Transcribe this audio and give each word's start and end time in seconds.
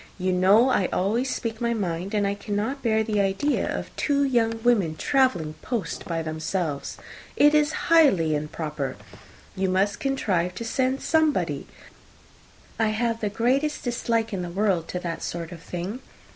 You 0.17 0.31
know 0.33 0.69
I 0.69 0.87
always 0.87 1.29
speak 1.29 1.61
my 1.61 1.75
mind, 1.75 2.15
and 2.15 2.25
I 2.25 2.33
cannot 2.33 2.81
bear 2.81 3.03
the 3.03 3.21
idea 3.21 3.67
of 3.71 3.95
two 3.95 4.23
young 4.23 4.59
women 4.63 4.95
travelling 4.95 5.53
post 5.61 6.05
by 6.05 6.23
themselves. 6.23 6.97
It 7.35 7.53
is 7.53 7.85
highly 7.93 8.33
improper. 8.33 8.95
You 9.55 9.69
must 9.69 9.99
contrive 9.99 10.55
to 10.55 10.65
send 10.65 11.03
somebody. 11.03 11.67
I 12.79 12.87
have 12.87 13.19
the 13.21 13.29
greatest 13.29 13.83
dislike 13.83 14.33
in 14.33 14.41
the 14.41 14.49
world 14.49 14.87
to 14.87 14.99
that 15.01 15.21
sort 15.21 15.51
of 15.51 15.61
thing. 15.61 15.99